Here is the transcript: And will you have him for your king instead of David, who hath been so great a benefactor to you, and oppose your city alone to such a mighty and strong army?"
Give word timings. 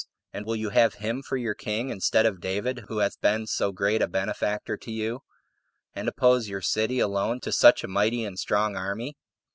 And 0.33 0.47
will 0.47 0.55
you 0.55 0.69
have 0.69 0.95
him 0.95 1.21
for 1.21 1.37
your 1.37 1.53
king 1.53 1.89
instead 1.91 2.25
of 2.25 2.41
David, 2.41 2.85
who 2.87 2.97
hath 2.97 3.21
been 3.21 3.45
so 3.45 3.71
great 3.71 4.01
a 4.01 4.07
benefactor 4.07 4.75
to 4.77 4.91
you, 4.91 5.19
and 5.93 6.07
oppose 6.07 6.49
your 6.49 6.59
city 6.61 6.99
alone 6.99 7.39
to 7.41 7.51
such 7.51 7.83
a 7.83 7.87
mighty 7.87 8.23
and 8.23 8.39
strong 8.39 8.75
army?" 8.75 9.15